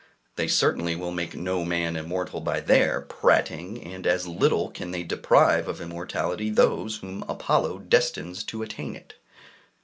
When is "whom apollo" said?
6.97-7.77